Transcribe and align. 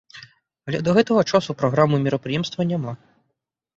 Але 0.69 0.79
да 0.87 0.95
гэтага 0.99 1.21
часу 1.31 1.55
праграмы 1.59 2.01
мерапрыемства 2.07 2.61
няма. 2.75 2.99